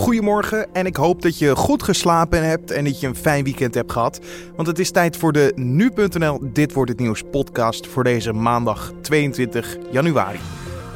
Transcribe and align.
Goedemorgen 0.00 0.74
en 0.74 0.86
ik 0.86 0.96
hoop 0.96 1.22
dat 1.22 1.38
je 1.38 1.56
goed 1.56 1.82
geslapen 1.82 2.44
hebt 2.44 2.70
en 2.70 2.84
dat 2.84 3.00
je 3.00 3.06
een 3.06 3.16
fijn 3.16 3.44
weekend 3.44 3.74
hebt 3.74 3.92
gehad. 3.92 4.20
Want 4.56 4.68
het 4.68 4.78
is 4.78 4.90
tijd 4.90 5.16
voor 5.16 5.32
de 5.32 5.52
nu.nl 5.56 6.40
Dit 6.42 6.72
wordt 6.72 6.90
het 6.90 7.00
nieuws 7.00 7.22
podcast 7.30 7.86
voor 7.86 8.04
deze 8.04 8.32
maandag 8.32 8.92
22 9.00 9.76
januari. 9.90 10.38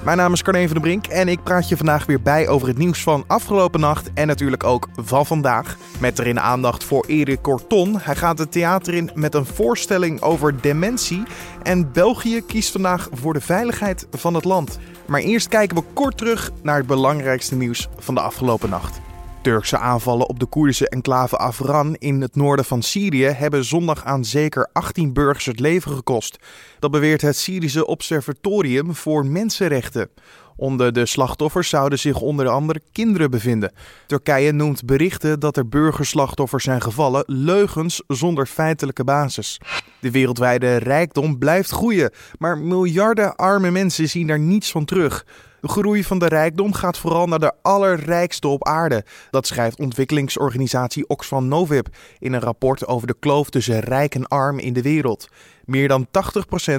Mijn 0.04 0.16
naam 0.16 0.32
is 0.32 0.42
Carne 0.42 0.64
van 0.64 0.72
der 0.72 0.80
Brink 0.80 1.06
en 1.06 1.28
ik 1.28 1.42
praat 1.42 1.68
je 1.68 1.76
vandaag 1.76 2.06
weer 2.06 2.22
bij 2.22 2.48
over 2.48 2.68
het 2.68 2.78
nieuws 2.78 3.02
van 3.02 3.24
afgelopen 3.26 3.80
nacht 3.80 4.10
en 4.14 4.26
natuurlijk 4.26 4.64
ook 4.64 4.88
van 4.96 5.26
vandaag. 5.26 5.76
Met 5.98 6.18
erin 6.18 6.40
aandacht 6.40 6.84
voor 6.84 7.04
Erik 7.06 7.42
Corton. 7.42 7.98
Hij 8.00 8.16
gaat 8.16 8.38
het 8.38 8.52
theater 8.52 8.94
in 8.94 9.10
met 9.14 9.34
een 9.34 9.46
voorstelling 9.46 10.20
over 10.20 10.60
dementie. 10.60 11.22
En 11.62 11.92
België 11.92 12.40
kiest 12.46 12.72
vandaag 12.72 13.08
voor 13.12 13.32
de 13.32 13.40
veiligheid 13.40 14.06
van 14.10 14.34
het 14.34 14.44
land. 14.44 14.78
Maar 15.06 15.20
eerst 15.20 15.48
kijken 15.48 15.76
we 15.76 15.82
kort 15.92 16.16
terug 16.16 16.50
naar 16.62 16.76
het 16.76 16.86
belangrijkste 16.86 17.54
nieuws 17.54 17.88
van 17.98 18.14
de 18.14 18.20
afgelopen 18.20 18.70
nacht. 18.70 19.00
Turkse 19.44 19.78
aanvallen 19.78 20.28
op 20.28 20.38
de 20.38 20.46
Koerdische 20.46 20.88
enclave 20.88 21.36
Afran 21.36 21.94
in 21.94 22.20
het 22.20 22.36
noorden 22.36 22.64
van 22.64 22.82
Syrië 22.82 23.24
hebben 23.24 23.64
zondag 23.64 24.04
aan 24.04 24.24
zeker 24.24 24.68
18 24.72 25.12
burgers 25.12 25.44
het 25.44 25.60
leven 25.60 25.92
gekost. 25.92 26.38
Dat 26.78 26.90
beweert 26.90 27.20
het 27.20 27.36
Syrische 27.36 27.86
Observatorium 27.86 28.94
voor 28.94 29.26
Mensenrechten. 29.26 30.08
Onder 30.56 30.92
de 30.92 31.06
slachtoffers 31.06 31.68
zouden 31.68 31.98
zich 31.98 32.20
onder 32.20 32.48
andere 32.48 32.80
kinderen 32.92 33.30
bevinden. 33.30 33.72
Turkije 34.06 34.52
noemt 34.52 34.84
berichten 34.84 35.40
dat 35.40 35.56
er 35.56 35.68
burgerslachtoffers 35.68 36.64
zijn 36.64 36.82
gevallen 36.82 37.24
leugens 37.26 38.02
zonder 38.06 38.46
feitelijke 38.46 39.04
basis. 39.04 39.60
De 40.00 40.10
wereldwijde 40.10 40.76
rijkdom 40.76 41.38
blijft 41.38 41.70
groeien, 41.70 42.10
maar 42.38 42.58
miljarden 42.58 43.36
arme 43.36 43.70
mensen 43.70 44.08
zien 44.08 44.26
daar 44.26 44.38
niets 44.38 44.70
van 44.70 44.84
terug. 44.84 45.24
De 45.64 45.70
groei 45.70 46.04
van 46.04 46.18
de 46.18 46.28
rijkdom 46.28 46.72
gaat 46.72 46.98
vooral 46.98 47.26
naar 47.26 47.38
de 47.38 47.52
allerrijkste 47.62 48.48
op 48.48 48.66
aarde. 48.68 49.04
Dat 49.30 49.46
schrijft 49.46 49.78
ontwikkelingsorganisatie 49.78 51.08
Oxfam 51.08 51.48
Novib 51.48 51.86
in 52.18 52.32
een 52.32 52.40
rapport 52.40 52.86
over 52.86 53.06
de 53.06 53.16
kloof 53.18 53.50
tussen 53.50 53.80
rijk 53.80 54.14
en 54.14 54.26
arm 54.26 54.58
in 54.58 54.72
de 54.72 54.82
wereld. 54.82 55.28
Meer 55.64 55.88
dan 55.88 56.06
80% 56.06 56.10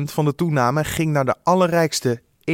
van 0.03 0.25
de 0.25 0.35
toename 0.35 0.83
ging 0.83 1.11
naar 1.11 1.25
de 1.25 1.35
allerrijkste 1.43 2.21
1%. 2.51 2.53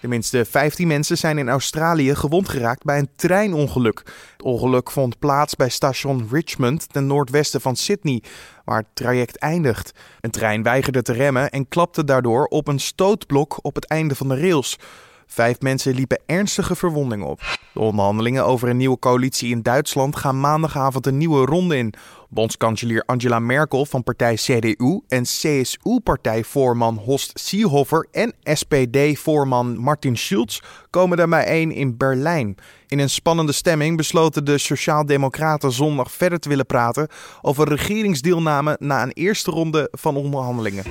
Tenminste, 0.00 0.44
15 0.44 0.86
mensen 0.86 1.18
zijn 1.18 1.38
in 1.38 1.48
Australië 1.48 2.14
gewond 2.14 2.48
geraakt 2.48 2.84
bij 2.84 2.98
een 2.98 3.10
treinongeluk. 3.16 3.98
Het 4.32 4.42
ongeluk 4.42 4.90
vond 4.90 5.18
plaats 5.18 5.56
bij 5.56 5.68
station 5.68 6.28
Richmond 6.30 6.92
ten 6.92 7.06
noordwesten 7.06 7.60
van 7.60 7.76
Sydney, 7.76 8.22
waar 8.64 8.78
het 8.78 8.94
traject 8.94 9.38
eindigt. 9.38 9.92
Een 10.20 10.30
trein 10.30 10.62
weigerde 10.62 11.02
te 11.02 11.12
remmen 11.12 11.50
en 11.50 11.68
klapte 11.68 12.04
daardoor 12.04 12.44
op 12.44 12.68
een 12.68 12.80
stootblok 12.80 13.58
op 13.62 13.74
het 13.74 13.86
einde 13.86 14.14
van 14.14 14.28
de 14.28 14.40
rails. 14.40 14.78
Vijf 15.26 15.60
mensen 15.60 15.94
liepen 15.94 16.20
ernstige 16.26 16.76
verwondingen 16.76 17.26
op. 17.26 17.40
De 17.72 17.80
onderhandelingen 17.80 18.44
over 18.44 18.68
een 18.68 18.76
nieuwe 18.76 18.98
coalitie 18.98 19.50
in 19.50 19.62
Duitsland 19.62 20.16
gaan 20.16 20.40
maandagavond 20.40 21.06
een 21.06 21.18
nieuwe 21.18 21.44
ronde 21.44 21.76
in. 21.76 21.94
Bondskanselier 22.30 23.02
Angela 23.06 23.38
Merkel 23.38 23.86
van 23.86 24.02
partij 24.02 24.34
CDU 24.34 25.00
en 25.08 25.22
CSU-partijvoorman 25.22 27.00
Horst 27.04 27.38
Seehofer 27.38 28.06
en 28.10 28.32
SPD-voorman 28.42 29.78
Martin 29.78 30.16
Schulz 30.16 30.60
komen 30.90 31.16
daar 31.16 31.28
bijeen 31.28 31.72
in 31.72 31.96
Berlijn. 31.96 32.56
In 32.88 32.98
een 32.98 33.10
spannende 33.10 33.52
stemming 33.52 33.96
besloten 33.96 34.44
de 34.44 34.58
Sociaaldemocraten 34.58 35.72
zondag 35.72 36.12
verder 36.12 36.38
te 36.38 36.48
willen 36.48 36.66
praten 36.66 37.08
over 37.42 37.68
regeringsdeelname 37.68 38.76
na 38.80 39.02
een 39.02 39.12
eerste 39.12 39.50
ronde 39.50 39.88
van 39.92 40.16
onderhandelingen. 40.16 40.84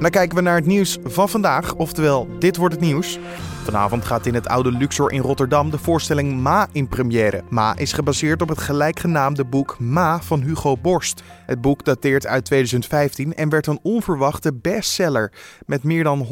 Dan 0.00 0.10
kijken 0.10 0.36
we 0.36 0.42
naar 0.42 0.56
het 0.56 0.66
nieuws 0.66 0.98
van 1.04 1.28
vandaag, 1.28 1.74
oftewel 1.74 2.28
dit 2.38 2.56
wordt 2.56 2.74
het 2.74 2.84
nieuws. 2.84 3.18
Vanavond 3.64 4.04
gaat 4.04 4.26
in 4.26 4.34
het 4.34 4.48
oude 4.48 4.72
Luxor 4.72 5.12
in 5.12 5.20
Rotterdam 5.20 5.70
de 5.70 5.78
voorstelling 5.78 6.40
Ma 6.40 6.68
in 6.72 6.88
première. 6.88 7.42
Ma 7.50 7.76
is 7.76 7.92
gebaseerd 7.92 8.42
op 8.42 8.48
het 8.48 8.58
gelijkgenaamde 8.58 9.44
boek 9.44 9.78
Ma 9.78 10.22
van 10.22 10.40
Hugo 10.40 10.76
Borst. 10.82 11.22
Het 11.46 11.60
boek 11.60 11.84
dateert 11.84 12.26
uit 12.26 12.44
2015 12.44 13.34
en 13.34 13.48
werd 13.48 13.66
een 13.66 13.78
onverwachte 13.82 14.54
bestseller 14.54 15.32
met 15.66 15.82
meer 15.82 16.04
dan 16.04 16.26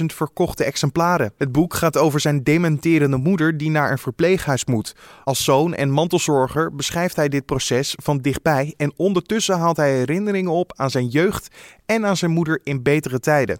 100.000 0.00 0.04
verkochte 0.06 0.64
exemplaren. 0.64 1.32
Het 1.36 1.52
boek 1.52 1.74
gaat 1.74 1.96
over 1.96 2.20
zijn 2.20 2.42
dementerende 2.42 3.16
moeder 3.16 3.56
die 3.56 3.70
naar 3.70 3.90
een 3.90 3.98
verpleeghuis 3.98 4.64
moet. 4.64 4.94
Als 5.24 5.44
zoon 5.44 5.74
en 5.74 5.90
mantelzorger 5.90 6.74
beschrijft 6.74 7.16
hij 7.16 7.28
dit 7.28 7.46
proces 7.46 7.94
van 8.02 8.18
dichtbij 8.18 8.74
en 8.76 8.92
ondertussen 8.96 9.58
haalt 9.58 9.76
hij 9.76 9.96
herinneringen 9.96 10.52
op 10.52 10.72
aan 10.76 10.90
zijn 10.90 11.08
jeugd 11.08 11.48
en 11.86 12.06
aan 12.06 12.16
zijn 12.16 12.30
moeder 12.30 12.60
in 12.62 12.82
betere 12.82 13.20
tijden. 13.20 13.58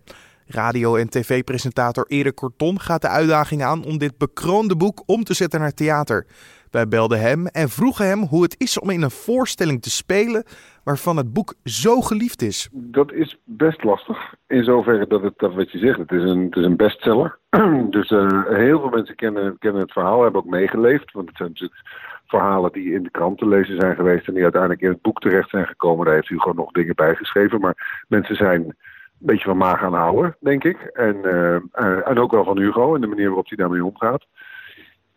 Radio- 0.50 0.96
en 0.96 1.08
tv-presentator 1.08 2.04
Erik 2.08 2.34
Corton 2.34 2.80
gaat 2.80 3.02
de 3.02 3.08
uitdaging 3.08 3.62
aan 3.62 3.84
om 3.84 3.98
dit 3.98 4.18
bekroonde 4.18 4.76
boek 4.76 5.02
om 5.06 5.24
te 5.24 5.34
zetten 5.34 5.60
naar 5.60 5.74
theater. 5.74 6.26
Wij 6.70 6.88
belden 6.88 7.20
hem 7.20 7.46
en 7.46 7.68
vroegen 7.68 8.06
hem 8.06 8.22
hoe 8.22 8.42
het 8.42 8.54
is 8.58 8.78
om 8.78 8.90
in 8.90 9.02
een 9.02 9.10
voorstelling 9.10 9.82
te 9.82 9.90
spelen 9.90 10.44
waarvan 10.84 11.16
het 11.16 11.32
boek 11.32 11.54
zo 11.64 12.00
geliefd 12.00 12.42
is. 12.42 12.68
Dat 12.72 13.12
is 13.12 13.38
best 13.44 13.84
lastig. 13.84 14.34
In 14.46 14.64
zoverre 14.64 15.06
dat 15.06 15.22
het, 15.22 15.34
wat 15.54 15.70
je 15.70 15.78
zegt, 15.78 15.98
het 15.98 16.12
is 16.12 16.22
een, 16.22 16.44
het 16.44 16.56
is 16.56 16.64
een 16.64 16.76
bestseller. 16.76 17.38
dus 17.90 18.10
uh, 18.10 18.44
heel 18.46 18.80
veel 18.80 18.88
mensen 18.88 19.14
kennen, 19.14 19.58
kennen 19.58 19.82
het 19.82 19.92
verhaal, 19.92 20.22
hebben 20.22 20.40
ook 20.40 20.50
meegeleefd. 20.50 21.12
Want 21.12 21.28
het 21.28 21.36
zijn 21.36 21.48
natuurlijk 21.48 21.80
verhalen 22.26 22.72
die 22.72 22.92
in 22.92 23.02
de 23.02 23.10
krant 23.10 23.38
te 23.38 23.48
lezen 23.48 23.80
zijn 23.80 23.96
geweest 23.96 24.26
en 24.26 24.34
die 24.34 24.42
uiteindelijk 24.42 24.82
in 24.82 24.88
het 24.88 25.02
boek 25.02 25.20
terecht 25.20 25.50
zijn 25.50 25.66
gekomen. 25.66 26.04
Daar 26.04 26.14
heeft 26.14 26.30
u 26.30 26.38
gewoon 26.38 26.56
nog 26.56 26.72
dingen 26.72 26.94
bij 26.94 27.14
geschreven. 27.14 27.60
Maar 27.60 28.04
mensen 28.08 28.36
zijn 28.36 28.62
een 28.62 28.74
beetje 29.18 29.44
van 29.44 29.56
maag 29.56 29.78
gaan 29.78 29.94
houden, 29.94 30.36
denk 30.40 30.64
ik. 30.64 30.78
En, 30.78 31.16
uh, 31.24 32.08
en 32.08 32.18
ook 32.18 32.30
wel 32.30 32.44
van 32.44 32.58
Hugo 32.58 32.94
en 32.94 33.00
de 33.00 33.06
manier 33.06 33.26
waarop 33.26 33.48
hij 33.48 33.56
daarmee 33.56 33.84
omgaat. 33.84 34.26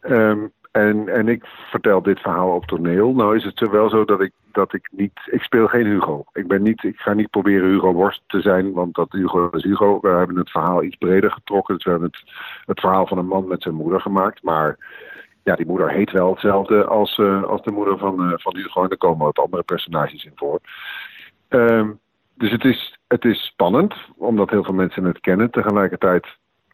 Um, 0.01 0.51
en, 0.71 1.07
en 1.09 1.27
ik 1.27 1.45
vertel 1.45 2.01
dit 2.01 2.19
verhaal 2.19 2.55
op 2.55 2.65
toneel. 2.65 3.13
Nou 3.13 3.35
is 3.35 3.43
het 3.43 3.69
wel 3.69 3.89
zo 3.89 4.05
dat 4.05 4.21
ik, 4.21 4.31
dat 4.51 4.73
ik 4.73 4.89
niet... 4.91 5.19
Ik 5.25 5.41
speel 5.41 5.67
geen 5.67 5.85
Hugo. 5.85 6.23
Ik, 6.33 6.47
ben 6.47 6.61
niet, 6.61 6.83
ik 6.83 6.99
ga 6.99 7.13
niet 7.13 7.29
proberen 7.29 7.69
Hugo 7.69 7.93
Worst 7.93 8.21
te 8.27 8.41
zijn, 8.41 8.71
want 8.73 8.95
dat 8.95 9.11
Hugo 9.11 9.49
is 9.49 9.63
Hugo. 9.63 9.99
We 10.01 10.07
hebben 10.07 10.37
het 10.37 10.51
verhaal 10.51 10.83
iets 10.83 10.95
breder 10.95 11.31
getrokken. 11.31 11.75
Dus 11.75 11.83
we 11.83 11.91
hebben 11.91 12.09
het, 12.11 12.31
het 12.65 12.79
verhaal 12.79 13.07
van 13.07 13.17
een 13.17 13.27
man 13.27 13.47
met 13.47 13.61
zijn 13.61 13.75
moeder 13.75 14.01
gemaakt. 14.01 14.43
Maar 14.43 14.77
ja, 15.43 15.55
die 15.55 15.65
moeder 15.65 15.91
heet 15.91 16.11
wel 16.11 16.31
hetzelfde 16.31 16.85
als, 16.85 17.17
uh, 17.17 17.43
als 17.43 17.63
de 17.63 17.71
moeder 17.71 17.97
van, 17.97 18.29
uh, 18.29 18.33
van 18.35 18.55
Hugo. 18.55 18.83
En 18.83 18.89
er 18.89 18.97
komen 18.97 19.25
wat 19.25 19.39
andere 19.39 19.63
personages 19.63 20.25
in 20.25 20.31
voor. 20.35 20.59
Um, 21.49 21.99
dus 22.33 22.51
het 22.51 22.65
is, 22.65 22.99
het 23.07 23.25
is 23.25 23.45
spannend, 23.45 23.95
omdat 24.17 24.49
heel 24.49 24.63
veel 24.63 24.73
mensen 24.73 25.03
het 25.03 25.19
kennen. 25.19 25.51
Tegelijkertijd 25.51 26.27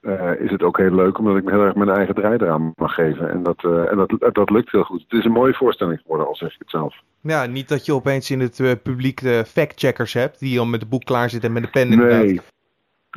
uh, 0.07 0.39
is 0.39 0.51
het 0.51 0.63
ook 0.63 0.77
heel 0.77 0.95
leuk 0.95 1.17
omdat 1.17 1.37
ik 1.37 1.43
me 1.43 1.51
heel 1.51 1.63
erg 1.63 1.75
mijn 1.75 1.89
eigen 1.89 2.15
draai 2.15 2.37
eraan 2.37 2.71
mag 2.75 2.93
geven. 2.93 3.29
En, 3.29 3.43
dat, 3.43 3.63
uh, 3.63 3.91
en 3.91 3.97
dat, 3.97 4.33
dat 4.33 4.49
lukt 4.49 4.71
heel 4.71 4.83
goed. 4.83 5.01
Het 5.07 5.19
is 5.19 5.25
een 5.25 5.31
mooie 5.31 5.53
voorstelling 5.53 5.99
geworden, 6.01 6.27
al 6.27 6.35
zeg 6.35 6.53
ik 6.53 6.59
het 6.59 6.69
zelf. 6.69 6.95
Ja, 7.21 7.45
niet 7.45 7.69
dat 7.69 7.85
je 7.85 7.93
opeens 7.93 8.31
in 8.31 8.39
het 8.39 8.59
uh, 8.59 8.71
publiek 8.83 9.21
de 9.21 9.45
factcheckers 9.45 10.13
hebt 10.13 10.39
die 10.39 10.59
al 10.59 10.65
met 10.65 10.81
het 10.81 10.89
boek 10.89 11.03
klaar 11.03 11.29
zitten 11.29 11.49
en 11.49 11.55
met 11.55 11.63
de 11.63 11.69
pen 11.69 11.91
in 11.91 11.97
de 11.97 12.05
Nee. 12.05 12.41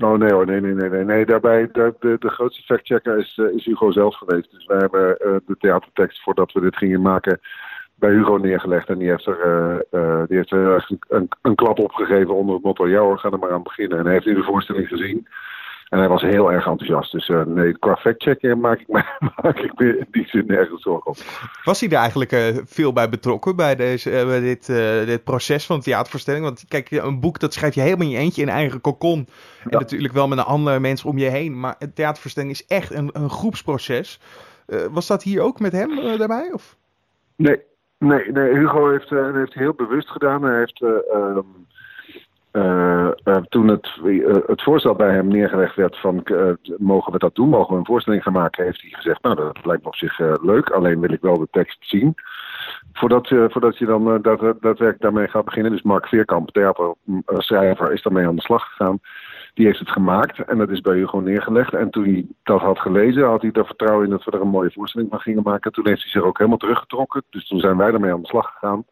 Oh 0.02 0.18
nee 0.18 0.32
hoor, 0.32 0.46
nee, 0.46 0.60
nee, 0.60 0.74
nee. 0.74 0.88
nee. 0.88 1.04
nee 1.04 1.26
daarbij, 1.26 1.68
de, 1.72 1.94
de, 2.00 2.16
de 2.18 2.28
grootste 2.28 2.62
factchecker 2.62 3.18
is, 3.18 3.40
is 3.54 3.64
Hugo 3.64 3.90
zelf 3.90 4.16
geweest. 4.16 4.50
Dus 4.50 4.66
wij 4.66 4.78
hebben 4.78 5.16
de 5.46 5.56
theatertekst 5.58 6.22
voordat 6.22 6.52
we 6.52 6.60
dit 6.60 6.76
gingen 6.76 7.02
maken 7.02 7.40
bij 7.94 8.10
Hugo 8.10 8.36
neergelegd. 8.36 8.88
En 8.88 8.98
die 8.98 9.08
heeft 9.08 9.26
er, 9.26 9.84
die 10.28 10.36
heeft 10.36 10.50
er 10.50 10.98
een, 11.08 11.28
een, 11.42 11.54
klap 11.54 11.78
opgegeven 11.78 12.34
onder 12.34 12.54
het 12.54 12.64
motto... 12.64 12.88
ja 12.88 13.00
hoor, 13.00 13.18
ga 13.18 13.30
er 13.30 13.38
maar 13.38 13.52
aan 13.52 13.62
beginnen. 13.62 13.98
En 13.98 14.04
hij 14.04 14.12
heeft 14.12 14.26
nu 14.26 14.34
de 14.34 14.42
voorstelling 14.42 14.88
gezien... 14.88 15.26
En 15.90 15.98
hij 15.98 16.08
was 16.08 16.22
heel 16.22 16.52
erg 16.52 16.66
enthousiast. 16.66 17.12
Dus 17.12 17.28
uh, 17.28 17.44
nee, 17.44 17.78
qua 17.78 17.96
factchecken 17.96 18.60
maak 18.60 18.80
ik, 18.80 18.88
me, 18.88 19.04
maak 19.42 19.58
ik 19.58 19.78
me 19.78 19.98
in 19.98 20.06
die 20.10 20.26
zin 20.28 20.44
nergens 20.46 20.82
zorgen 20.82 21.10
op. 21.10 21.16
Was 21.64 21.80
hij 21.80 21.88
er 21.88 21.96
eigenlijk 21.96 22.32
uh, 22.32 22.56
veel 22.64 22.92
bij 22.92 23.08
betrokken 23.08 23.56
bij, 23.56 23.76
deze, 23.76 24.10
uh, 24.10 24.24
bij 24.24 24.40
dit, 24.40 24.66
dit 25.06 25.24
proces 25.24 25.66
van 25.66 25.80
theatervoorstelling? 25.80 26.44
Want 26.44 26.64
kijk, 26.68 26.90
een 26.90 27.20
boek 27.20 27.38
dat 27.38 27.54
schrijf 27.54 27.74
je 27.74 27.80
helemaal 27.80 28.06
in 28.06 28.12
je 28.12 28.18
eentje 28.18 28.42
in 28.42 28.48
eigen 28.48 28.80
kokon. 28.80 29.26
En 29.64 29.78
natuurlijk 29.78 30.12
wel 30.12 30.28
met 30.28 30.38
een 30.38 30.44
andere 30.44 30.80
mensen 30.80 31.08
om 31.08 31.18
je 31.18 31.28
heen. 31.28 31.60
Maar 31.60 31.74
een 31.78 31.92
theatervoorstelling 31.92 32.52
is 32.52 32.66
echt 32.66 32.94
een, 32.94 33.10
een 33.12 33.30
groepsproces. 33.30 34.20
was 34.90 35.06
dat 35.06 35.22
hier 35.22 35.40
ook 35.42 35.60
met 35.60 35.72
hem 35.72 36.18
daarbij? 36.18 36.52
Of? 36.52 36.76
Nee, 37.36 37.60
nee, 37.98 38.32
nee, 38.32 38.58
Hugo 38.58 38.90
heeft, 38.90 39.10
heeft 39.10 39.54
heel 39.54 39.74
bewust 39.74 40.08
gedaan. 40.08 40.42
Hij 40.42 40.58
heeft... 40.58 40.80
Um, 41.14 41.68
uh, 42.52 43.08
uh, 43.24 43.36
toen 43.36 43.68
het, 43.68 43.88
uh, 44.04 44.36
het 44.46 44.62
voorstel 44.62 44.94
bij 44.94 45.14
hem 45.14 45.28
neergelegd 45.28 45.76
werd 45.76 45.98
van 45.98 46.22
mogen 46.78 47.12
we 47.12 47.18
dat 47.18 47.34
doen, 47.34 47.48
mogen 47.48 47.72
we 47.72 47.78
een 47.78 47.86
voorstelling 47.86 48.22
gaan 48.22 48.32
maken, 48.32 48.64
heeft 48.64 48.80
hij 48.80 48.90
gezegd, 48.90 49.22
nou 49.22 49.34
dat 49.36 49.64
lijkt 49.64 49.82
me 49.82 49.88
op 49.88 49.96
zich 49.96 50.18
leuk, 50.42 50.70
alleen 50.70 51.00
wil 51.00 51.12
ik 51.12 51.20
wel 51.20 51.38
de 51.38 51.48
tekst 51.50 51.78
zien. 51.80 52.14
Voordat, 52.92 53.28
voordat 53.28 53.78
je 53.78 53.86
dan 53.86 54.22
daadwerkelijk 54.22 55.00
daarmee 55.00 55.28
gaat 55.28 55.44
beginnen. 55.44 55.72
Dus 55.72 55.82
Mark 55.82 56.06
Veerkamp, 56.06 56.50
theaterschrijver, 56.50 57.92
is 57.92 58.02
daarmee 58.02 58.26
aan 58.26 58.36
de 58.36 58.42
slag 58.42 58.64
gegaan. 58.64 58.98
Die 59.54 59.66
heeft 59.66 59.78
het 59.78 59.90
gemaakt 59.90 60.38
en 60.38 60.58
dat 60.58 60.70
is 60.70 60.80
bij 60.80 60.96
u 60.96 61.06
gewoon 61.06 61.24
neergelegd. 61.24 61.74
En 61.74 61.90
toen 61.90 62.04
hij 62.04 62.26
dat 62.42 62.60
had 62.60 62.78
gelezen, 62.78 63.24
had 63.24 63.42
hij 63.42 63.52
er 63.52 63.66
vertrouwen 63.66 64.04
in 64.04 64.10
dat 64.10 64.24
we 64.24 64.30
er 64.30 64.40
een 64.40 64.48
mooie 64.48 64.70
voorstelling 64.72 65.10
van 65.10 65.20
gingen 65.20 65.42
maken. 65.42 65.72
Toen 65.72 65.86
heeft 65.86 66.02
hij 66.02 66.10
zich 66.10 66.22
ook 66.22 66.38
helemaal 66.38 66.58
teruggetrokken. 66.58 67.22
Dus 67.30 67.48
toen 67.48 67.60
zijn 67.60 67.76
wij 67.76 67.92
ermee 67.92 68.12
aan 68.12 68.20
de 68.20 68.26
slag 68.26 68.52
gegaan 68.52 68.84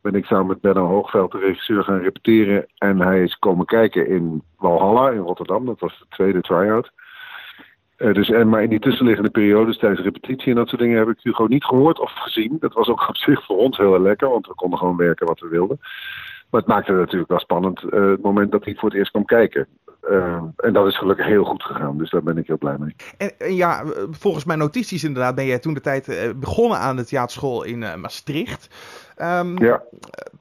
ben 0.00 0.14
ik 0.14 0.24
samen 0.24 0.46
met 0.46 0.60
Benno 0.60 0.86
Hoogveld, 0.86 1.32
de 1.32 1.38
regisseur, 1.38 1.84
gaan 1.84 2.00
repeteren. 2.00 2.66
En 2.78 3.00
hij 3.00 3.22
is 3.22 3.38
komen 3.38 3.66
kijken 3.66 4.08
in 4.08 4.42
Walhalla 4.56 5.10
in 5.10 5.18
Rotterdam. 5.18 5.66
Dat 5.66 5.80
was 5.80 5.98
de 5.98 6.06
tweede 6.08 6.40
try-out. 6.40 6.90
dus, 7.96 8.30
en, 8.30 8.48
maar 8.48 8.62
in 8.62 8.70
die 8.70 8.80
tussenliggende 8.80 9.30
periodes 9.30 9.78
tijdens 9.78 10.00
repetitie 10.00 10.50
en 10.50 10.54
dat 10.54 10.68
soort 10.68 10.80
dingen 10.80 10.98
heb 10.98 11.08
ik 11.08 11.18
Hugo 11.22 11.46
niet 11.46 11.64
gehoord 11.64 11.98
of 11.98 12.12
gezien. 12.12 12.56
Dat 12.60 12.72
was 12.72 12.88
ook 12.88 13.08
op 13.08 13.16
zich 13.16 13.44
voor 13.44 13.56
ons 13.56 13.76
heel 13.76 14.00
lekker, 14.00 14.28
want 14.28 14.46
we 14.46 14.54
konden 14.54 14.78
gewoon 14.78 14.96
werken 14.96 15.26
wat 15.26 15.40
we 15.40 15.48
wilden. 15.48 15.80
Maar 16.50 16.60
het 16.60 16.70
maakte 16.70 16.92
natuurlijk 16.92 17.30
wel 17.30 17.38
spannend 17.38 17.82
uh, 17.82 18.10
het 18.10 18.22
moment 18.22 18.52
dat 18.52 18.64
hij 18.64 18.74
voor 18.74 18.88
het 18.88 18.98
eerst 18.98 19.10
kwam 19.10 19.24
kijken. 19.24 19.66
Uh, 20.10 20.42
en 20.56 20.72
dat 20.72 20.86
is 20.86 20.98
gelukkig 20.98 21.26
heel 21.26 21.44
goed 21.44 21.62
gegaan, 21.62 21.98
dus 21.98 22.10
daar 22.10 22.22
ben 22.22 22.38
ik 22.38 22.46
heel 22.46 22.58
blij 22.58 22.76
mee. 22.78 22.94
En, 23.16 23.38
en 23.38 23.54
ja, 23.54 23.84
volgens 24.10 24.44
mijn 24.44 24.58
notities 24.58 25.04
inderdaad 25.04 25.34
ben 25.34 25.46
jij 25.46 25.58
toen 25.58 25.74
de 25.74 25.80
tijd 25.80 26.34
begonnen 26.36 26.78
aan 26.78 26.96
de 26.96 27.04
theaterschool 27.04 27.64
in 27.64 27.78
Maastricht. 27.78 28.68
Um, 29.22 29.62
ja. 29.62 29.82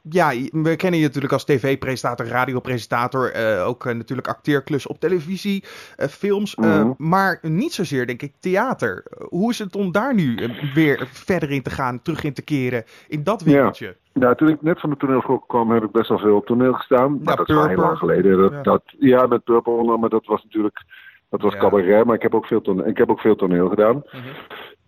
ja, 0.10 0.30
we 0.52 0.76
kennen 0.76 1.00
je 1.00 1.06
natuurlijk 1.06 1.34
als 1.34 1.46
tv-presentator, 1.46 2.26
radiopresentator, 2.26 3.36
uh, 3.36 3.68
ook 3.68 3.86
uh, 3.86 3.94
natuurlijk 3.94 4.28
acteerklus 4.28 4.88
op 4.88 5.00
televisie, 5.00 5.64
uh, 5.64 6.06
films, 6.06 6.56
mm 6.56 6.64
-hmm. 6.64 6.96
maar 6.98 7.40
niet 7.42 7.74
zozeer 7.74 8.08
denk 8.08 8.22
ik 8.22 8.34
theater. 8.40 9.06
Hoe 9.30 9.52
is 9.52 9.60
het 9.60 9.76
om 9.76 9.92
daar 9.92 10.14
nu 10.14 10.50
weer 10.74 11.08
verder 11.12 11.52
in 11.52 11.62
te 11.62 11.70
gaan, 11.70 12.02
terug 12.02 12.24
in 12.24 12.34
te 12.34 12.44
keren 12.44 12.84
in 13.08 13.24
dat 13.24 13.42
wereldje? 13.42 13.86
Ja. 13.86 13.94
Nou, 14.14 14.36
toen 14.36 14.50
ik 14.50 14.62
net 14.62 14.80
van 14.80 14.90
de 14.90 14.98
toneelschool 14.98 15.40
kwam, 15.40 15.72
heb 15.72 15.84
ik 15.84 15.92
best 15.92 16.10
wel 16.10 16.20
veel 16.20 16.36
op 16.36 16.46
toneel 16.46 16.74
gestaan. 16.74 17.12
Maar 17.12 17.34
ja, 17.34 17.36
dat 17.36 17.50
is 17.50 17.56
al 17.56 17.68
heel 17.68 17.78
lang 17.78 17.98
geleden. 17.98 18.38
Dat, 18.38 18.52
ja. 18.52 18.62
dat, 18.62 18.82
ja, 19.00 19.26
met 19.26 19.44
Purple, 19.44 19.98
maar 19.98 20.10
dat 20.10 20.26
was 20.26 20.44
natuurlijk 20.44 20.84
dat 21.30 21.42
was 21.42 21.54
ja. 21.54 21.60
cabaret, 21.60 22.06
maar 22.06 22.16
ik 22.16 22.22
heb 22.22 22.36
ook 22.36 22.46
veel 22.46 22.62
toneel, 22.62 22.88
ik 22.88 22.98
heb 22.98 23.10
ook 23.10 23.20
veel 23.20 23.36
toneel 23.36 23.70
gedaan. 23.70 23.96
Mm 23.96 24.04
-hmm. 24.06 24.34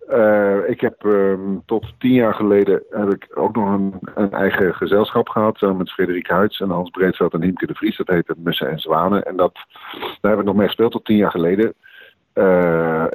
Uh, 0.09 0.69
ik 0.69 0.81
heb 0.81 1.03
um, 1.03 1.61
tot 1.65 1.93
tien 1.97 2.13
jaar 2.13 2.33
geleden 2.33 2.83
heb 2.89 3.13
ik 3.13 3.27
ook 3.33 3.55
nog 3.55 3.73
een, 3.73 3.93
een 4.15 4.31
eigen 4.31 4.75
gezelschap 4.75 5.29
gehad. 5.29 5.61
Met 5.61 5.91
Frederik 5.91 6.27
Huids 6.27 6.59
en 6.59 6.69
Hans 6.69 6.89
Breedveld 6.89 7.33
en 7.33 7.41
Hiemke 7.41 7.67
de 7.67 7.73
Vries. 7.73 7.97
Dat 7.97 8.07
heette 8.07 8.35
Mussen 8.37 8.69
en 8.69 8.79
Zwanen. 8.79 9.23
En 9.23 9.35
dat, 9.35 9.53
daar 10.21 10.31
heb 10.31 10.39
ik 10.39 10.45
nog 10.45 10.55
mee 10.55 10.67
gespeeld 10.67 10.91
tot 10.91 11.05
tien 11.05 11.17
jaar 11.17 11.31
geleden. 11.31 11.73
Uh, 12.39 13.05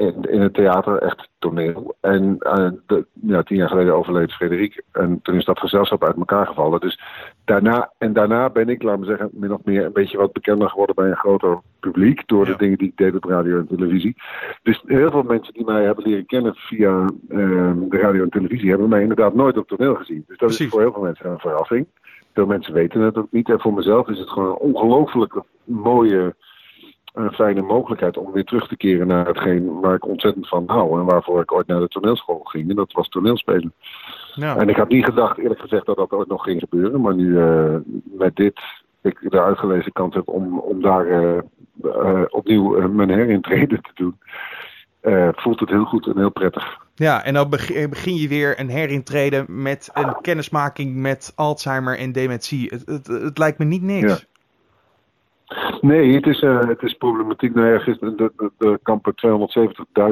in, 0.00 0.22
in, 0.30 0.40
het 0.40 0.54
theater, 0.54 0.98
echt 0.98 1.28
toneel. 1.38 1.96
En 2.00 2.36
uh, 2.38 2.70
de, 2.86 3.06
ja, 3.12 3.42
tien 3.42 3.56
jaar 3.56 3.68
geleden 3.68 3.94
overleed 3.94 4.32
Frederik. 4.32 4.82
En 4.92 5.20
toen 5.22 5.34
is 5.34 5.44
dat 5.44 5.58
gezelschap 5.58 6.04
uit 6.04 6.16
elkaar 6.16 6.46
gevallen. 6.46 6.80
Dus 6.80 7.00
daarna, 7.44 7.92
en 7.98 8.12
daarna 8.12 8.50
ben 8.50 8.68
ik, 8.68 8.82
laat 8.82 8.98
me 8.98 9.04
zeggen, 9.04 9.30
min 9.32 9.52
of 9.52 9.60
meer 9.64 9.84
een 9.84 9.92
beetje 9.92 10.18
wat 10.18 10.32
bekender 10.32 10.68
geworden 10.68 10.94
bij 10.94 11.08
een 11.08 11.16
groter 11.16 11.58
publiek. 11.80 12.28
Door 12.28 12.46
ja. 12.46 12.52
de 12.52 12.58
dingen 12.58 12.78
die 12.78 12.88
ik 12.88 12.96
deed 12.96 13.14
op 13.14 13.24
radio 13.24 13.58
en 13.58 13.66
televisie. 13.66 14.16
Dus 14.62 14.82
heel 14.86 15.10
veel 15.10 15.22
mensen 15.22 15.54
die 15.54 15.64
mij 15.64 15.84
hebben 15.84 16.04
leren 16.04 16.26
kennen 16.26 16.54
via 16.54 17.00
uh, 17.28 17.72
de 17.88 17.98
radio 17.98 18.22
en 18.22 18.30
televisie 18.30 18.70
hebben 18.70 18.88
mij 18.88 19.02
inderdaad 19.02 19.34
nooit 19.34 19.56
op 19.56 19.68
toneel 19.68 19.94
gezien. 19.94 20.24
Dus 20.26 20.38
dat 20.38 20.48
Precies. 20.48 20.64
is 20.64 20.70
voor 20.70 20.80
heel 20.80 20.92
veel 20.92 21.02
mensen 21.02 21.30
een 21.30 21.38
verrassing. 21.38 21.86
Veel 22.34 22.46
mensen 22.46 22.74
weten 22.74 23.00
het 23.00 23.16
ook 23.16 23.32
niet. 23.32 23.48
En 23.48 23.60
voor 23.60 23.74
mezelf 23.74 24.08
is 24.08 24.18
het 24.18 24.30
gewoon 24.30 24.48
een 24.48 24.74
ongelooflijk 24.74 25.42
mooie 25.64 26.34
een 27.12 27.32
fijne 27.32 27.62
mogelijkheid 27.62 28.16
om 28.16 28.32
weer 28.32 28.44
terug 28.44 28.68
te 28.68 28.76
keren 28.76 29.06
naar 29.06 29.26
hetgeen 29.26 29.80
waar 29.80 29.94
ik 29.94 30.06
ontzettend 30.06 30.48
van 30.48 30.64
hou. 30.66 31.00
En 31.00 31.04
waarvoor 31.04 31.40
ik 31.40 31.52
ooit 31.52 31.66
naar 31.66 31.80
de 31.80 31.88
toneelschool 31.88 32.38
ging. 32.38 32.70
En 32.70 32.76
dat 32.76 32.92
was 32.92 33.08
toneelspelen. 33.08 33.72
Ja. 34.34 34.56
En 34.56 34.68
ik 34.68 34.76
had 34.76 34.88
niet 34.88 35.04
gedacht, 35.04 35.38
eerlijk 35.38 35.60
gezegd, 35.60 35.86
dat 35.86 35.96
dat 35.96 36.10
ooit 36.10 36.28
nog 36.28 36.42
ging 36.42 36.60
gebeuren. 36.60 37.00
Maar 37.00 37.14
nu 37.14 37.26
uh, 37.26 37.76
met 38.04 38.36
dit, 38.36 38.60
ik 39.02 39.30
de 39.30 39.42
uitgelezen 39.42 39.92
kans 39.92 40.14
heb 40.14 40.28
om, 40.28 40.58
om 40.58 40.82
daar 40.82 41.06
uh, 41.06 41.38
uh, 41.82 42.22
opnieuw 42.28 42.88
mijn 42.88 43.10
herintreden 43.10 43.82
te 43.82 43.90
doen. 43.94 44.18
voelt 45.36 45.60
het 45.60 45.68
heel 45.68 45.84
goed 45.84 46.06
en 46.06 46.18
heel 46.18 46.30
prettig. 46.30 46.80
Ja, 46.94 47.24
en 47.24 47.34
dan 47.34 47.48
begin 47.48 48.16
je 48.16 48.28
weer 48.28 48.60
een 48.60 48.68
herintreden 48.68 49.62
met 49.62 49.90
een 49.92 50.20
kennismaking 50.20 50.96
met 50.96 51.32
Alzheimer 51.36 51.98
en 51.98 52.12
dementie. 52.12 52.68
Het, 52.68 52.82
het, 52.86 53.06
het 53.06 53.38
lijkt 53.38 53.58
me 53.58 53.64
niet 53.64 53.82
niks. 53.82 54.20
Ja. 54.20 54.31
Nee, 55.80 56.14
het 56.14 56.26
is, 56.26 56.42
uh, 56.42 56.68
het 56.68 56.82
is 56.82 56.94
problematiek. 56.94 57.54
Nou 57.54 57.68
ja, 57.68 57.78
gisteren 57.78 58.32
er 58.58 58.78
kampen 58.82 59.14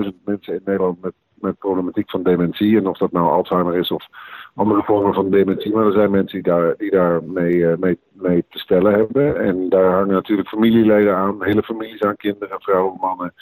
270.000 0.02 0.08
mensen 0.24 0.54
in 0.54 0.60
Nederland 0.64 1.02
met, 1.02 1.12
met 1.34 1.58
problematiek 1.58 2.10
van 2.10 2.22
dementie. 2.22 2.76
En 2.76 2.86
of 2.86 2.98
dat 2.98 3.12
nou 3.12 3.30
Alzheimer 3.30 3.76
is 3.76 3.90
of 3.90 4.06
andere 4.54 4.82
vormen 4.82 5.14
van 5.14 5.30
dementie. 5.30 5.72
Maar 5.72 5.86
er 5.86 5.92
zijn 5.92 6.10
mensen 6.10 6.42
die 6.42 6.52
daar, 6.52 6.74
die 6.76 6.90
daar 6.90 7.22
mee, 7.24 7.76
mee, 8.12 8.44
te 8.48 8.58
stellen 8.58 8.92
hebben. 8.92 9.40
En 9.40 9.68
daar 9.68 9.92
hangen 9.92 10.12
natuurlijk 10.12 10.48
familieleden 10.48 11.16
aan, 11.16 11.44
hele 11.44 11.62
families 11.62 12.02
aan, 12.02 12.16
kinderen, 12.16 12.60
vrouwen, 12.60 12.98
mannen. 13.00 13.34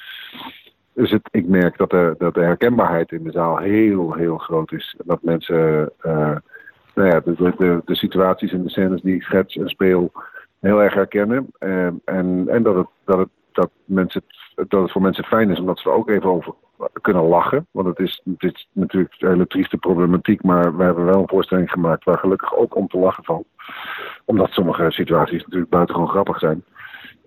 Dus 0.93 1.11
het, 1.11 1.29
ik 1.31 1.47
merk 1.47 1.77
dat 1.77 1.91
de, 1.91 2.15
dat 2.19 2.35
de 2.35 2.41
herkenbaarheid 2.41 3.12
in 3.12 3.23
de 3.25 3.31
zaal 3.31 3.56
heel, 3.56 4.15
heel 4.15 4.39
groot 4.39 4.73
is. 4.73 4.95
En 4.99 5.05
dat 5.06 5.23
mensen, 5.23 5.93
uh, 6.06 6.37
nou 6.95 7.09
ja, 7.09 7.21
de, 7.21 7.55
de, 7.59 7.81
de 7.85 7.95
situaties 7.95 8.53
en 8.53 8.62
de 8.62 8.71
scènes 8.71 9.03
die 9.03 9.15
ik 9.15 9.23
schets 9.23 9.56
en 9.56 9.69
speel 9.69 10.12
heel 10.61 10.83
erg 10.83 10.95
herkennen. 10.95 11.47
en, 11.59 12.01
en 12.49 12.63
dat, 12.63 12.75
het, 12.75 12.87
dat, 13.05 13.19
het, 13.19 13.29
dat, 13.53 13.71
mensen, 13.85 14.23
dat 14.55 14.83
het 14.83 14.91
voor 14.91 15.03
mensen 15.03 15.25
fijn 15.25 15.51
is 15.51 15.61
omdat 15.61 15.79
ze 15.79 15.89
er 15.89 15.95
ook 15.95 16.09
even 16.09 16.31
over 16.31 16.55
kunnen 17.01 17.23
lachen. 17.23 17.67
Want 17.71 17.87
het 17.87 17.99
is, 17.99 18.23
het 18.25 18.55
is 18.55 18.69
natuurlijk 18.73 19.15
een 19.19 19.29
hele 19.29 19.47
trieste 19.47 19.77
problematiek, 19.77 20.43
maar 20.43 20.77
we 20.77 20.83
hebben 20.83 21.05
wel 21.05 21.21
een 21.21 21.29
voorstelling 21.29 21.71
gemaakt 21.71 22.05
waar 22.05 22.19
gelukkig 22.19 22.57
ook 22.57 22.77
om 22.77 22.89
te 22.89 22.99
lachen 22.99 23.25
valt. 23.25 23.47
Omdat 24.25 24.51
sommige 24.51 24.91
situaties 24.91 25.43
natuurlijk 25.43 25.71
buitengewoon 25.71 26.11
grappig 26.11 26.39
zijn. 26.39 26.65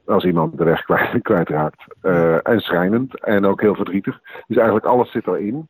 Als 0.05 0.23
iemand 0.23 0.57
de 0.57 0.63
weg 0.63 0.83
kwijt, 0.83 1.21
kwijtraakt. 1.31 1.83
Uh, 2.03 2.47
en 2.47 2.59
schrijnend 2.59 3.23
en 3.23 3.45
ook 3.45 3.61
heel 3.61 3.75
verdrietig. 3.75 4.19
Dus 4.47 4.57
eigenlijk 4.57 4.85
alles 4.85 5.11
zit 5.11 5.27
erin. 5.27 5.67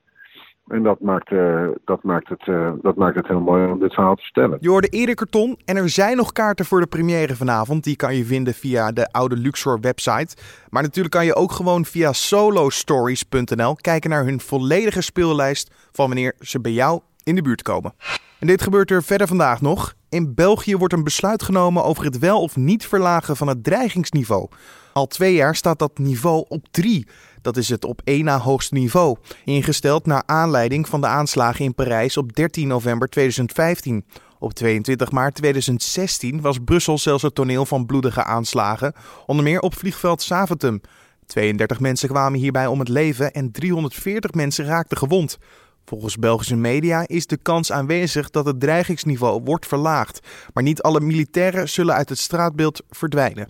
En 0.68 0.84
dat 0.84 1.00
maakt, 1.00 1.32
uh, 1.32 1.68
dat, 1.86 2.04
maakt 2.04 2.30
het, 2.30 2.48
uh, 2.48 2.72
dat 2.82 2.96
maakt 2.96 3.16
het 3.16 3.28
heel 3.28 3.40
mooi 3.40 3.72
om 3.72 3.80
dit 3.80 3.94
verhaal 3.94 4.16
te 4.16 4.22
vertellen. 4.22 4.58
Je 4.62 4.70
hoorde 4.70 4.88
Erik 4.88 5.16
Karton 5.16 5.60
en 5.66 5.78
er 5.78 5.90
zijn 5.90 6.18
nog 6.18 6.32
kaarten 6.32 6.66
voor 6.66 6.80
de 6.80 6.88
première 6.88 7.36
vanavond. 7.36 7.84
Die 7.84 7.96
kan 7.96 8.16
je 8.16 8.26
vinden 8.26 8.54
via 8.54 8.92
de 8.92 9.12
oude 9.12 9.38
Luxor 9.38 9.80
website. 9.80 10.36
Maar 10.70 10.84
natuurlijk 10.84 11.14
kan 11.14 11.26
je 11.26 11.36
ook 11.36 11.52
gewoon 11.52 11.86
via 11.86 12.14
solostories.nl 12.14 13.76
kijken 13.76 14.10
naar 14.10 14.24
hun 14.24 14.40
volledige 14.40 15.02
speellijst 15.02 15.90
van 15.92 16.08
wanneer 16.08 16.36
ze 16.40 16.62
bij 16.62 16.72
jou 16.72 17.02
in 17.24 17.36
de 17.36 17.42
buurt 17.42 17.62
komen. 17.62 17.94
En 18.40 18.48
dit 18.48 18.62
gebeurt 18.62 18.92
er 18.92 19.04
verder 19.04 19.28
vandaag 19.28 19.62
nog. 19.62 19.94
In 20.10 20.34
België 20.34 20.78
wordt 20.78 20.94
een 20.94 21.04
besluit 21.04 21.44
genomen 21.44 21.84
over 21.84 22.04
het 22.04 22.20
wel 22.20 22.42
of 22.42 22.56
niet 22.56 22.88
verlagen 22.88 23.38
van 23.38 23.48
het 23.48 23.64
dreigingsniveau. 23.64 24.48
Al 24.94 25.08
twee 25.08 25.34
jaar 25.34 25.56
staat 25.56 25.80
dat 25.80 25.98
niveau 25.98 26.46
op 26.48 26.66
3. 26.72 27.08
Dat 27.42 27.58
is 27.58 27.70
het 27.70 27.86
op 27.86 28.02
één 28.04 28.26
na 28.26 28.40
hoogste 28.40 28.74
niveau. 28.74 29.18
Ingesteld 29.46 30.06
naar 30.06 30.24
aanleiding 30.26 30.88
van 30.88 31.02
de 31.02 31.08
aanslagen 31.08 31.66
in 31.66 31.76
Parijs 31.76 32.18
op 32.18 32.36
13 32.36 32.68
november 32.68 33.10
2015. 33.10 34.06
Op 34.40 34.54
22 34.54 35.12
maart 35.12 35.36
2016 35.36 36.42
was 36.42 36.58
Brussel 36.66 36.98
zelfs 36.98 37.24
het 37.24 37.36
toneel 37.36 37.66
van 37.66 37.86
bloedige 37.86 38.24
aanslagen, 38.24 38.94
onder 39.26 39.44
meer 39.44 39.60
op 39.60 39.76
vliegveld 39.76 40.22
Zaventem. 40.22 40.82
32 41.26 41.80
mensen 41.80 42.10
kwamen 42.10 42.40
hierbij 42.40 42.68
om 42.68 42.80
het 42.80 42.90
leven 42.90 43.34
en 43.34 43.52
340 43.52 44.32
mensen 44.34 44.66
raakten 44.66 44.98
gewond. 44.98 45.38
Volgens 45.86 46.18
Belgische 46.18 46.56
media 46.56 47.08
is 47.08 47.28
de 47.28 47.38
kans 47.38 47.72
aanwezig 47.72 48.30
dat 48.30 48.46
het 48.46 48.60
dreigingsniveau 48.60 49.42
wordt 49.44 49.68
verlaagd, 49.68 50.20
maar 50.54 50.64
niet 50.64 50.82
alle 50.82 51.00
militairen 51.00 51.70
zullen 51.70 51.96
uit 51.96 52.10
het 52.10 52.18
straatbeeld 52.18 52.82
verdwijnen. 52.90 53.50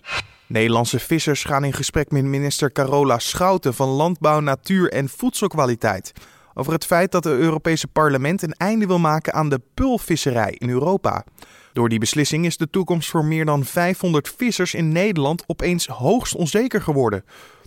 Nederlandse 0.52 0.98
vissers 0.98 1.44
gaan 1.44 1.64
in 1.64 1.72
gesprek 1.72 2.10
met 2.10 2.24
minister 2.24 2.72
Carola 2.72 3.18
Schouten 3.18 3.74
van 3.74 3.88
Landbouw, 3.88 4.40
Natuur 4.40 4.92
en 4.92 5.08
Voedselkwaliteit 5.08 6.12
over 6.54 6.72
het 6.72 6.86
feit 6.86 7.12
dat 7.12 7.24
het 7.24 7.32
Europese 7.32 7.88
parlement 7.88 8.42
een 8.42 8.52
einde 8.52 8.86
wil 8.86 8.98
maken 8.98 9.32
aan 9.32 9.48
de 9.48 9.60
pulvisserij 9.74 10.54
in 10.58 10.68
Europa. 10.68 11.24
Door 11.72 11.88
die 11.88 11.98
beslissing 11.98 12.46
is 12.46 12.56
de 12.56 12.70
toekomst 12.70 13.10
voor 13.10 13.24
meer 13.24 13.44
dan 13.44 13.64
500 13.64 14.34
vissers 14.36 14.74
in 14.74 14.92
Nederland 14.92 15.44
opeens 15.46 15.86
hoogst 15.86 16.34
onzeker 16.34 16.82
geworden. 16.82 17.24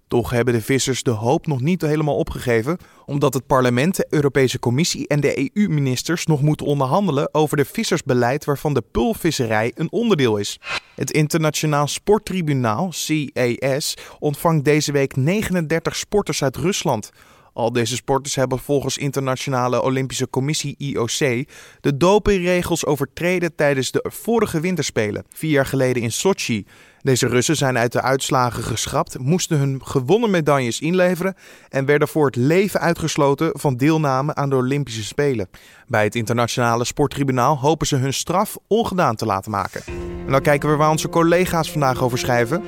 Toch 0.07 0.29
hebben 0.29 0.53
de 0.53 0.61
vissers 0.61 1.03
de 1.03 1.11
hoop 1.11 1.47
nog 1.47 1.61
niet 1.61 1.81
helemaal 1.81 2.15
opgegeven, 2.15 2.77
omdat 3.05 3.33
het 3.33 3.47
parlement, 3.47 3.95
de 3.95 4.07
Europese 4.09 4.59
Commissie 4.59 5.07
en 5.07 5.19
de 5.19 5.51
EU-ministers 5.53 6.25
nog 6.25 6.41
moeten 6.41 6.65
onderhandelen 6.65 7.33
over 7.33 7.57
de 7.57 7.65
vissersbeleid 7.65 8.45
waarvan 8.45 8.73
de 8.73 8.83
pulvisserij 8.91 9.71
een 9.75 9.91
onderdeel 9.91 10.37
is. 10.37 10.59
Het 10.95 11.11
Internationaal 11.11 11.87
Sporttribunaal, 11.87 12.93
CAS, 13.33 13.97
ontvangt 14.19 14.65
deze 14.65 14.91
week 14.91 15.15
39 15.15 15.95
sporters 15.95 16.43
uit 16.43 16.55
Rusland. 16.55 17.11
Al 17.53 17.71
deze 17.71 17.95
sporters 17.95 18.35
hebben 18.35 18.59
volgens 18.59 18.97
Internationale 18.97 19.81
Olympische 19.81 20.29
Commissie 20.29 20.75
IOC 20.77 21.47
de 21.81 21.97
dopingregels 21.97 22.85
overtreden 22.85 23.55
tijdens 23.55 23.91
de 23.91 24.05
vorige 24.09 24.59
winterspelen, 24.59 25.25
vier 25.29 25.51
jaar 25.51 25.65
geleden 25.65 26.03
in 26.03 26.11
Sochi. 26.11 26.65
Deze 27.05 27.27
Russen 27.27 27.55
zijn 27.55 27.77
uit 27.77 27.91
de 27.91 28.01
uitslagen 28.01 28.63
geschrapt, 28.63 29.19
moesten 29.19 29.57
hun 29.57 29.81
gewonnen 29.83 30.29
medailles 30.29 30.79
inleveren 30.79 31.35
en 31.69 31.85
werden 31.85 32.07
voor 32.07 32.25
het 32.25 32.35
leven 32.35 32.79
uitgesloten 32.79 33.49
van 33.53 33.75
deelname 33.75 34.35
aan 34.35 34.49
de 34.49 34.55
Olympische 34.55 35.03
Spelen. 35.03 35.49
Bij 35.87 36.03
het 36.03 36.15
Internationale 36.15 36.85
Sporttribunaal 36.85 37.57
hopen 37.57 37.87
ze 37.87 37.95
hun 37.95 38.13
straf 38.13 38.57
ongedaan 38.67 39.15
te 39.15 39.25
laten 39.25 39.51
maken. 39.51 39.81
En 40.25 40.31
dan 40.31 40.41
kijken 40.41 40.69
we 40.69 40.75
waar 40.75 40.89
onze 40.89 41.09
collega's 41.09 41.71
vandaag 41.71 42.03
over 42.03 42.17
schrijven. 42.17 42.63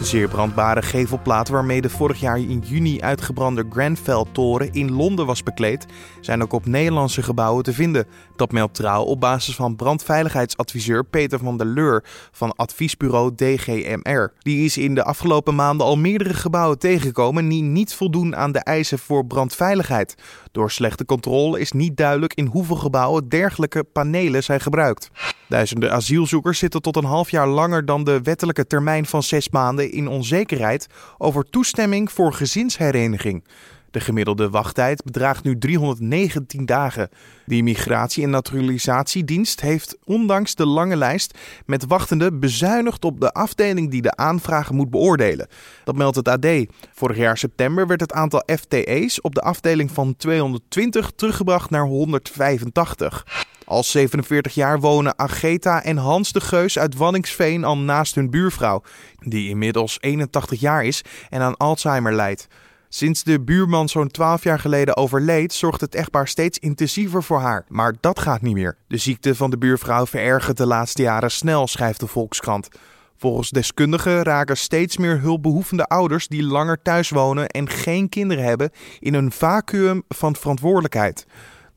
De 0.00 0.06
zeer 0.06 0.28
brandbare 0.28 0.82
gevelplaat 0.82 1.48
waarmee 1.48 1.80
de 1.80 1.90
vorig 1.90 2.20
jaar 2.20 2.38
in 2.38 2.62
juni 2.66 3.00
uitgebrande 3.00 3.64
Grenfell-toren 3.70 4.72
in 4.72 4.92
Londen 4.92 5.26
was 5.26 5.42
bekleed, 5.42 5.86
zijn 6.20 6.42
ook 6.42 6.52
op 6.52 6.66
Nederlandse 6.66 7.22
gebouwen 7.22 7.64
te 7.64 7.72
vinden. 7.72 8.06
Dat 8.36 8.52
meldt 8.52 8.74
trouw 8.74 9.02
op 9.02 9.20
basis 9.20 9.54
van 9.54 9.76
brandveiligheidsadviseur 9.76 11.04
Peter 11.04 11.38
van 11.38 11.56
der 11.56 11.66
Leur 11.66 12.04
van 12.32 12.56
adviesbureau 12.56 13.34
DGMR. 13.34 14.32
Die 14.38 14.64
is 14.64 14.76
in 14.76 14.94
de 14.94 15.04
afgelopen 15.04 15.54
maanden 15.54 15.86
al 15.86 15.96
meerdere 15.96 16.34
gebouwen 16.34 16.78
tegengekomen 16.78 17.48
die 17.48 17.62
niet 17.62 17.94
voldoen 17.94 18.36
aan 18.36 18.52
de 18.52 18.58
eisen 18.58 18.98
voor 18.98 19.26
brandveiligheid. 19.26 20.14
Door 20.52 20.70
slechte 20.70 21.04
controle 21.04 21.60
is 21.60 21.72
niet 21.72 21.96
duidelijk 21.96 22.34
in 22.34 22.46
hoeveel 22.46 22.76
gebouwen 22.76 23.28
dergelijke 23.28 23.84
panelen 23.84 24.42
zijn 24.42 24.60
gebruikt. 24.60 25.10
Duizenden 25.50 25.92
asielzoekers 25.92 26.58
zitten 26.58 26.82
tot 26.82 26.96
een 26.96 27.04
half 27.04 27.30
jaar 27.30 27.48
langer 27.48 27.84
dan 27.84 28.04
de 28.04 28.20
wettelijke 28.22 28.66
termijn 28.66 29.06
van 29.06 29.22
zes 29.22 29.48
maanden 29.48 29.89
in 29.90 30.08
onzekerheid 30.08 30.86
over 31.18 31.44
toestemming 31.44 32.12
voor 32.12 32.32
gezinshereniging. 32.32 33.42
De 33.90 34.00
gemiddelde 34.00 34.50
wachttijd 34.50 35.04
bedraagt 35.04 35.44
nu 35.44 35.58
319 35.58 36.66
dagen. 36.66 37.08
De 37.46 37.56
Immigratie- 37.56 38.22
en 38.22 38.30
Naturalisatiedienst 38.30 39.60
heeft 39.60 39.96
ondanks 40.04 40.54
de 40.54 40.66
lange 40.66 40.96
lijst 40.96 41.38
met 41.66 41.86
wachtenden 41.86 42.40
bezuinigd 42.40 43.04
op 43.04 43.20
de 43.20 43.32
afdeling 43.32 43.90
die 43.90 44.02
de 44.02 44.16
aanvragen 44.16 44.74
moet 44.74 44.90
beoordelen. 44.90 45.48
Dat 45.84 45.96
meldt 45.96 46.16
het 46.16 46.28
AD. 46.28 46.46
Vorig 46.92 47.16
jaar 47.16 47.38
september 47.38 47.86
werd 47.86 48.00
het 48.00 48.12
aantal 48.12 48.42
FTE's 48.46 49.20
op 49.20 49.34
de 49.34 49.42
afdeling 49.42 49.90
van 49.90 50.16
220 50.16 51.10
teruggebracht 51.16 51.70
naar 51.70 51.84
185. 51.84 53.24
Al 53.70 53.82
47 53.82 54.54
jaar 54.54 54.80
wonen 54.80 55.18
Ageta 55.18 55.82
en 55.82 55.96
Hans 55.96 56.32
de 56.32 56.40
Geus 56.40 56.78
uit 56.78 56.96
Wanningsveen 56.96 57.64
al 57.64 57.78
naast 57.78 58.14
hun 58.14 58.30
buurvrouw, 58.30 58.82
die 59.18 59.48
inmiddels 59.48 59.98
81 60.00 60.60
jaar 60.60 60.84
is 60.84 61.02
en 61.28 61.40
aan 61.40 61.56
Alzheimer 61.56 62.14
lijdt. 62.14 62.46
Sinds 62.88 63.22
de 63.22 63.40
buurman 63.40 63.88
zo'n 63.88 64.08
12 64.08 64.42
jaar 64.42 64.58
geleden 64.58 64.96
overleed, 64.96 65.52
zorgt 65.52 65.80
het 65.80 65.94
echtpaar 65.94 66.28
steeds 66.28 66.58
intensiever 66.58 67.22
voor 67.22 67.40
haar. 67.40 67.64
Maar 67.68 67.94
dat 68.00 68.18
gaat 68.18 68.42
niet 68.42 68.54
meer. 68.54 68.76
De 68.88 68.96
ziekte 68.96 69.34
van 69.34 69.50
de 69.50 69.58
buurvrouw 69.58 70.06
verergert 70.06 70.56
de 70.56 70.66
laatste 70.66 71.02
jaren 71.02 71.30
snel, 71.30 71.66
schrijft 71.66 72.00
de 72.00 72.06
Volkskrant. 72.06 72.68
Volgens 73.16 73.50
deskundigen 73.50 74.22
raken 74.22 74.56
steeds 74.56 74.96
meer 74.96 75.20
hulpbehoevende 75.20 75.86
ouders 75.86 76.28
die 76.28 76.42
langer 76.42 76.82
thuis 76.82 77.10
wonen 77.10 77.46
en 77.46 77.68
geen 77.68 78.08
kinderen 78.08 78.44
hebben 78.44 78.70
in 78.98 79.14
een 79.14 79.32
vacuüm 79.32 80.02
van 80.08 80.36
verantwoordelijkheid 80.36 81.26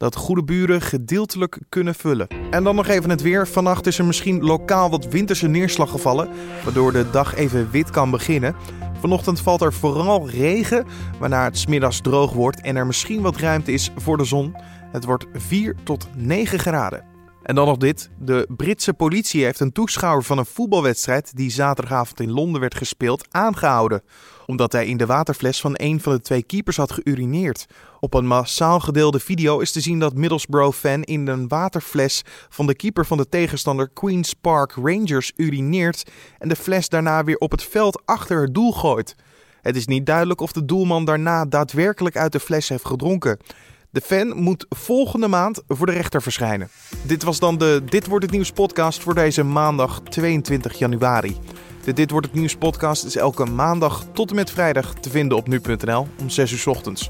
dat 0.04 0.16
goede 0.16 0.44
buren 0.44 0.82
gedeeltelijk 0.82 1.60
kunnen 1.70 1.96
vullen. 1.96 2.28
En 2.52 2.64
dan 2.64 2.76
nog 2.76 2.88
even 2.88 3.10
het 3.10 3.22
weer. 3.22 3.48
Vannacht 3.48 3.88
is 3.88 3.98
er 4.00 4.06
misschien 4.06 4.44
lokaal 4.44 4.90
wat 4.90 5.06
winterse 5.06 5.48
neerslag 5.48 5.90
gevallen, 5.90 6.30
waardoor 6.64 6.92
de 6.92 7.10
dag 7.10 7.36
even 7.36 7.72
wit 7.72 7.90
kan 7.90 8.12
beginnen. 8.12 8.56
Vanochtend 9.00 9.42
valt 9.42 9.62
er 9.62 9.74
vooral 9.74 10.30
regen, 10.30 10.86
waarna 11.20 11.44
het 11.44 11.58
smiddags 11.58 12.02
droog 12.02 12.34
wordt 12.34 12.62
en 12.62 12.76
er 12.76 12.86
misschien 12.86 13.22
wat 13.22 13.38
ruimte 13.38 13.72
is 13.72 13.92
voor 13.96 14.18
de 14.18 14.26
zon. 14.26 14.56
Het 14.92 15.06
wordt 15.06 15.26
4 15.34 15.76
tot 15.84 16.08
9 16.16 16.60
graden. 16.60 17.13
En 17.44 17.56
dan 17.56 17.68
nog 17.68 17.78
dit. 17.78 18.10
De 18.20 18.46
Britse 18.50 18.94
politie 18.94 19.44
heeft 19.44 19.60
een 19.60 19.72
toeschouwer 19.72 20.24
van 20.24 20.38
een 20.38 20.46
voetbalwedstrijd 20.46 21.36
die 21.36 21.52
zaterdagavond 21.52 22.20
in 22.20 22.32
Londen 22.32 22.62
werd 22.62 22.76
gespeeld 22.76 23.26
aangehouden. 23.32 24.02
Omdat 24.46 24.72
hij 24.72 24.88
in 24.88 24.98
de 24.98 25.06
waterfles 25.06 25.62
van 25.62 25.74
een 25.74 26.02
van 26.02 26.14
de 26.14 26.22
twee 26.22 26.44
keepers 26.44 26.78
had 26.78 26.92
geurineerd. 26.92 27.66
Op 28.00 28.14
een 28.14 28.28
massaal 28.28 28.80
gedeelde 28.80 29.20
video 29.20 29.60
is 29.60 29.72
te 29.72 29.82
zien 29.82 30.00
dat 30.00 30.16
Middlesbrough-fan 30.16 31.02
in 31.04 31.28
een 31.28 31.48
waterfles 31.48 32.22
van 32.50 32.68
de 32.68 32.76
keeper 32.76 33.06
van 33.06 33.18
de 33.18 33.30
tegenstander 33.30 33.90
Queen's 33.94 34.34
Park 34.34 34.72
Rangers 34.72 35.32
urineert 35.36 36.12
en 36.40 36.50
de 36.50 36.56
fles 36.56 36.90
daarna 36.90 37.24
weer 37.24 37.38
op 37.38 37.52
het 37.52 37.64
veld 37.64 38.02
achter 38.06 38.42
het 38.42 38.54
doel 38.54 38.72
gooit. 38.72 39.16
Het 39.62 39.76
is 39.76 39.88
niet 39.88 40.06
duidelijk 40.06 40.42
of 40.42 40.52
de 40.52 40.66
doelman 40.66 41.06
daarna 41.06 41.46
daadwerkelijk 41.46 42.18
uit 42.18 42.32
de 42.32 42.40
fles 42.40 42.70
heeft 42.70 42.86
gedronken. 42.86 43.38
De 43.94 44.02
fan 44.02 44.42
moet 44.42 44.66
volgende 44.70 45.28
maand 45.28 45.62
voor 45.68 45.86
de 45.86 45.92
rechter 45.92 46.22
verschijnen. 46.22 46.70
Dit 47.02 47.24
was 47.24 47.40
dan 47.40 47.58
de 47.58 47.82
Dit 47.86 48.08
wordt 48.08 48.26
het 48.26 48.34
nieuws 48.34 48.52
podcast 48.52 49.02
voor 49.02 49.16
deze 49.16 49.44
maandag 49.44 50.02
22 50.10 50.80
januari. 50.80 51.38
De 51.84 51.94
Dit 51.94 52.12
wordt 52.12 52.26
het 52.26 52.36
nieuws 52.36 52.56
podcast 52.56 53.06
is 53.06 53.16
elke 53.16 53.46
maandag 53.46 54.06
tot 54.14 54.30
en 54.30 54.36
met 54.36 54.52
vrijdag 54.52 54.94
te 54.94 55.10
vinden 55.10 55.38
op 55.38 55.48
nu.nl 55.48 56.08
om 56.20 56.30
6 56.30 56.52
uur 56.52 56.70
ochtends. 56.74 57.10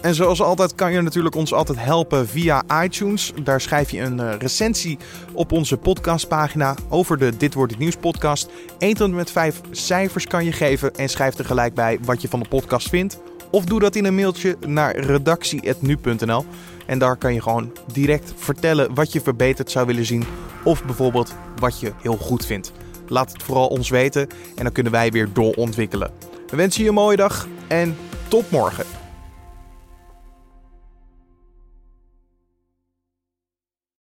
En 0.00 0.14
zoals 0.14 0.40
altijd 0.40 0.74
kan 0.74 0.92
je 0.92 1.00
natuurlijk 1.00 1.34
ons 1.34 1.52
altijd 1.52 1.78
helpen 1.80 2.28
via 2.28 2.62
iTunes. 2.82 3.32
Daar 3.42 3.60
schrijf 3.60 3.90
je 3.90 4.00
een 4.00 4.18
uh, 4.18 4.34
recensie 4.38 4.98
op 5.32 5.52
onze 5.52 5.76
podcastpagina 5.76 6.74
over 6.88 7.18
de 7.18 7.36
Dit 7.36 7.54
wordt 7.54 7.72
het 7.72 7.80
nieuws 7.80 7.96
podcast. 7.96 8.50
1 8.78 8.94
tot 8.94 9.10
met 9.10 9.30
5 9.30 9.60
cijfers 9.70 10.26
kan 10.26 10.44
je 10.44 10.52
geven 10.52 10.94
en 10.94 11.08
schrijf 11.08 11.38
er 11.38 11.44
gelijk 11.44 11.74
bij 11.74 11.98
wat 12.02 12.22
je 12.22 12.28
van 12.28 12.40
de 12.40 12.48
podcast 12.48 12.88
vindt. 12.88 13.18
Of 13.54 13.64
doe 13.64 13.80
dat 13.80 13.96
in 13.96 14.04
een 14.04 14.14
mailtje 14.14 14.56
naar 14.66 14.96
redactie.nu.nl. 14.96 16.44
En 16.86 16.98
daar 16.98 17.16
kan 17.16 17.34
je 17.34 17.42
gewoon 17.42 17.72
direct 17.92 18.32
vertellen 18.36 18.94
wat 18.94 19.12
je 19.12 19.20
verbeterd 19.20 19.70
zou 19.70 19.86
willen 19.86 20.04
zien. 20.04 20.24
Of 20.64 20.84
bijvoorbeeld 20.84 21.34
wat 21.56 21.80
je 21.80 21.92
heel 22.02 22.16
goed 22.16 22.46
vindt. 22.46 22.72
Laat 23.08 23.32
het 23.32 23.42
vooral 23.42 23.66
ons 23.66 23.90
weten 23.90 24.28
en 24.54 24.62
dan 24.62 24.72
kunnen 24.72 24.92
wij 24.92 25.10
weer 25.10 25.28
doorontwikkelen. 25.32 26.10
We 26.50 26.56
wensen 26.56 26.82
je 26.82 26.88
een 26.88 26.94
mooie 26.94 27.16
dag 27.16 27.48
en 27.68 27.96
tot 28.28 28.50
morgen. 28.50 29.03